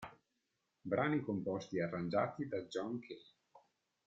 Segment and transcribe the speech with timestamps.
[0.81, 3.35] Brani composti e arrangiati da John Cale